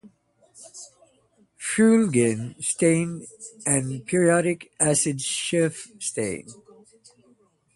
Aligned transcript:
Feulgen 1.59 2.55
stain 2.59 3.27
and 3.67 4.03
periodic 4.07 4.71
acid-Schiff 4.79 5.91
stain. 5.99 6.47